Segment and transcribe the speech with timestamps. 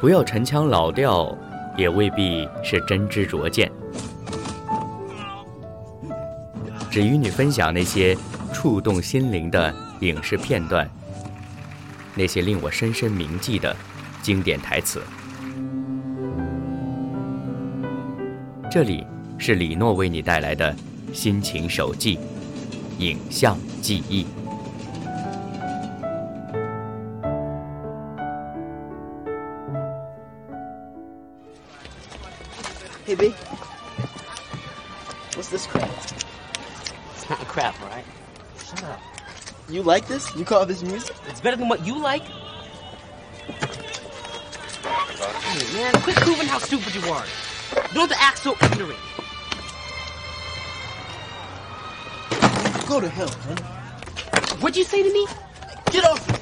[0.00, 1.36] 不要陈腔老调，
[1.76, 3.70] 也未必是真知灼见。
[6.90, 8.16] 只与你分享那些
[8.50, 10.88] 触动心灵的影视片段，
[12.14, 13.76] 那些令我深深铭记的
[14.22, 15.02] 经典台词。
[18.70, 19.06] 这里
[19.36, 20.74] 是李诺为你带来的
[21.12, 22.18] 心情手记，
[22.98, 24.26] 影像记忆。
[35.34, 35.90] What's this crap?
[37.14, 38.04] It's not a crap, alright?
[38.58, 39.00] Shut up.
[39.68, 40.34] You like this?
[40.34, 41.14] You call this music?
[41.28, 42.22] It's better than what you like.
[45.12, 47.24] Hey, man, quit proving how stupid you are.
[47.74, 48.98] You don't have to act so ignorant.
[52.88, 53.58] Go to hell, man.
[54.60, 55.26] What'd you say to me?
[55.92, 56.26] Get off!
[56.26, 56.39] Benny!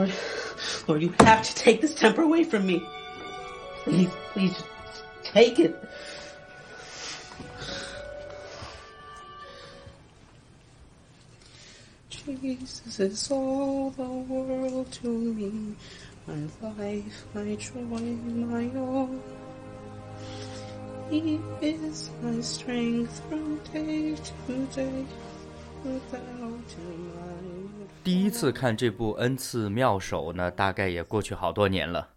[0.00, 0.12] Lord,
[0.88, 2.82] Lord, you have to take this temper away from me.
[3.84, 4.62] Please, please,
[5.24, 5.76] take it.
[12.08, 15.76] Jesus is all the world to me,
[16.26, 19.10] my life, my joy, my all.
[21.10, 25.04] He is my strength from day to day.
[28.02, 32.08] 第一次看这部《恩赐妙手》呢，大概也过去好多年了。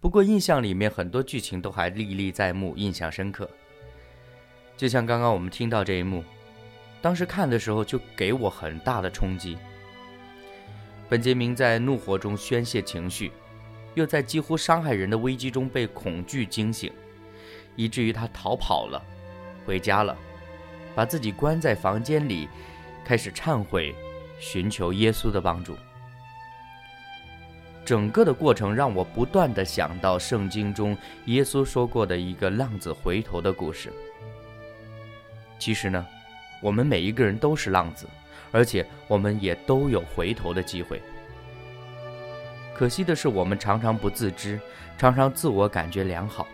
[0.00, 3.48] 不过印象里面很多剧情都还历历在目，印象深刻。
[4.76, 6.22] 就像刚刚我们听到这一幕，
[7.00, 9.56] 当时看的时候就给我很大的冲击。
[11.08, 13.32] 本杰明在怒火中宣泄情绪，
[13.94, 16.92] 又在几乎伤害人的危机中被恐惧惊醒，
[17.74, 19.02] 以至于他逃跑了，
[19.64, 20.16] 回家了，
[20.94, 22.48] 把自己关在房间里，
[23.06, 23.94] 开始忏悔。
[24.38, 25.74] 寻求耶稣的帮助。
[27.86, 30.94] 整个的过程让我不断的想到圣经中
[31.24, 33.90] 耶稣说过的一个浪子回头的故事。
[35.58, 36.06] 其实呢，
[36.60, 38.06] 我们每一个人都是浪子，
[38.52, 41.00] 而且我们也都有回头的机会。
[42.74, 44.60] 可惜的是，我们常常不自知，
[44.98, 46.46] 常常自我感觉良好，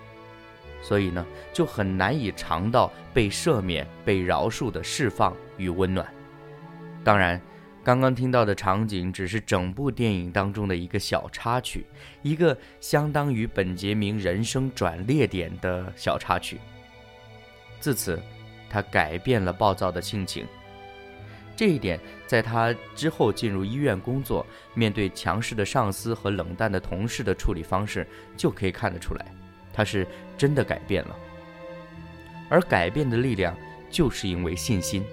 [0.80, 6.06] 所以呢，就很难以尝到被赦免、被饶恕的释放与温暖。
[7.04, 7.40] 当然。
[7.84, 11.84] 刚刚听到的场景只是整部电影当中的一个小插曲，
[12.22, 16.60] 一个相当于本杰明人生转捩点的小插曲。
[17.80, 18.22] 自此，
[18.70, 20.46] 他改变了暴躁的性情。
[21.56, 29.26] 这一点，在他之后进入医院工作，面对强势的上司和冷淡的同事的处理方式就可以看得出来，
[29.72, 30.06] 他是
[30.38, 31.16] 真的改变了。
[32.48, 33.56] 而改变的力量，
[33.90, 35.04] 就是因为信心。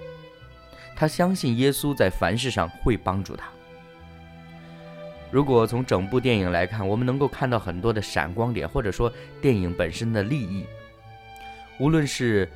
[1.00, 3.48] 他相信耶稣在凡事上会帮助他。
[5.30, 10.66] 如果从整部电影来看，我们能够看到很多的闪光点，或者说电影本身的利益。
[11.78, 12.46] 无论是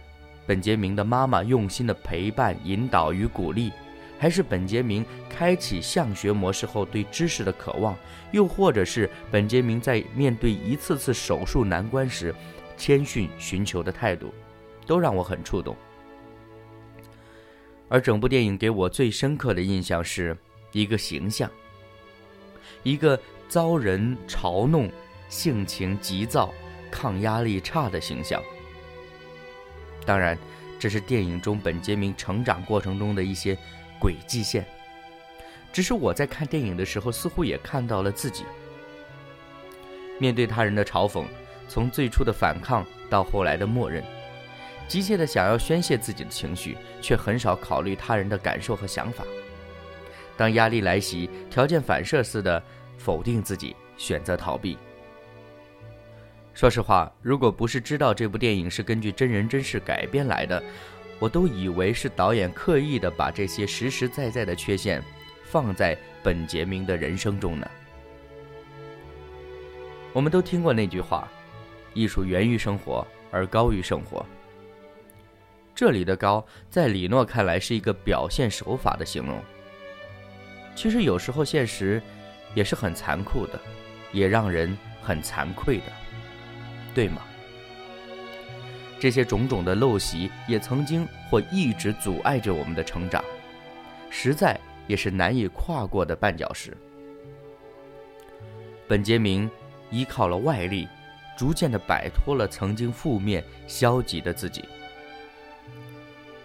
[0.46, 3.72] 本杰明的妈妈用心的陪伴、引导与鼓励，
[4.18, 7.96] 还是本杰明开启向学模式后对知识的渴望，
[8.30, 12.34] 又或者是本杰明在面对一次次手术难关时
[12.76, 14.34] 谦逊寻求的态度，
[14.86, 15.74] 都让我很触动。
[17.88, 20.36] 而整部电影给我最深刻的印象是
[20.72, 21.50] 一个形象，
[22.82, 23.18] 一个
[23.48, 24.90] 遭人嘲弄、
[25.28, 26.52] 性情急躁、
[26.90, 28.42] 抗压力差的形象。
[30.06, 30.36] 当然，
[30.78, 33.56] 这是电影中本杰明成长过程中的一些
[33.98, 34.66] 轨迹线。
[35.72, 38.44] 只是我在看电影的时候，似乎也看到了自己。
[40.20, 41.24] 面对他人的嘲讽，
[41.68, 44.04] 从最初的反抗到后来的默认。
[44.86, 49.24] 急切的想要宣泄自己的情绪，却很少考虑他人的感受和想法。
[50.36, 52.62] 当压力来袭，条件反射似的
[52.98, 54.76] 否定自己，选择逃避。
[56.52, 60.62] 说实话，如果不是知道这部电影是根据真人真事改编来的，
[61.18, 65.02] 我都以为是导演刻意的把这些实实在在的缺陷
[65.44, 67.70] 放在本杰明的人生中呢。
[70.12, 71.28] 我们都听过那句话
[71.92, 74.24] ：“艺术源于生活，而高于生活。
[75.74, 79.42] 这里的“高”在李诺看来是一个表现手法的形容。
[80.76, 82.00] 其实有时候现实
[82.54, 83.58] 也是很残酷的，
[84.12, 85.84] 也让人很惭愧的，
[86.94, 87.22] 对吗？
[89.00, 93.22] 这些种种的陋习也曾经或一直阻碍着我们的成长，
[94.08, 96.76] 实在也是难以跨过的绊脚石。
[98.86, 99.50] 本杰明
[99.90, 100.88] 依靠了外力，
[101.36, 104.64] 逐渐的摆脱了曾经负面消极的自己。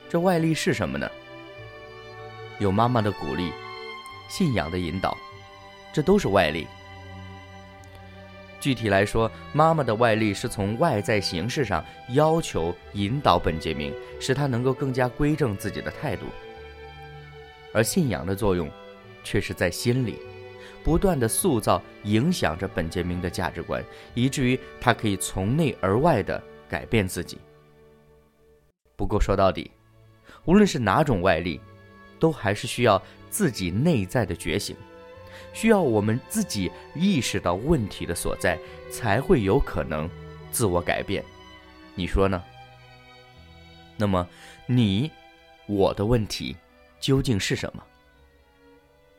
[0.09, 1.07] 这外力是什么呢？
[2.57, 3.53] 有妈妈的鼓励。
[4.27, 5.17] 信仰的引导，
[5.91, 6.67] 这都是外力。
[8.59, 16.25] 具体来说，妈妈的外力是从外在形式上要求引导本杰明，使他能够更加规正自己的态度；
[17.73, 18.69] 而信仰的作用，
[19.23, 20.19] 却是在心里，
[20.83, 23.83] 不断的塑造、影响着本杰明的价值观，
[24.13, 27.39] 以至于他可以从内而外的改变自己。
[28.95, 29.71] 不过说到底，
[30.45, 31.59] 无论是哪种外力，
[32.19, 33.01] 都还是需要。
[33.31, 34.75] 自己内在的觉醒，
[35.53, 38.57] 需要我们自己意识到问题的所在，
[38.91, 40.09] 才会有可能
[40.51, 41.23] 自我改变。
[41.93, 42.43] 你说呢？
[43.95, 44.27] 那么，
[44.65, 45.11] 你
[45.67, 46.57] 我的问题
[46.99, 47.83] 究竟是什么？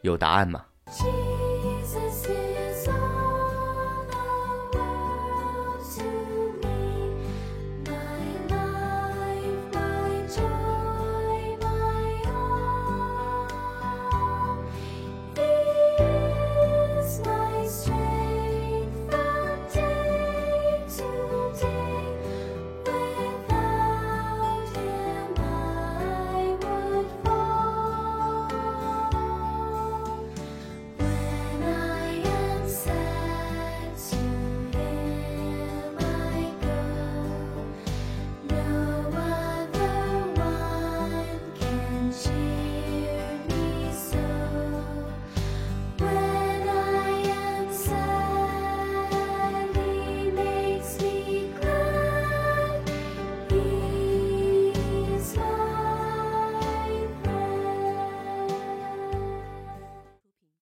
[0.02, 0.66] 有答案吗？